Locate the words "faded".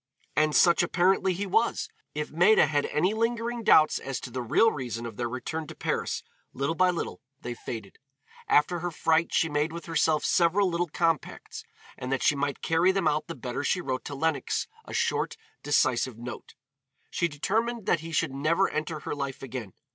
7.53-7.99